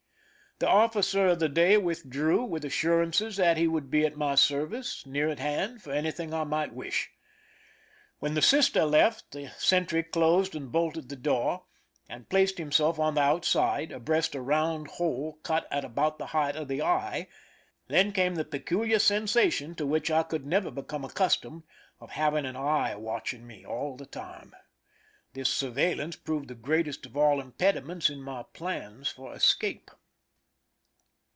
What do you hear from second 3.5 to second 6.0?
he would be at my service, near at hand, for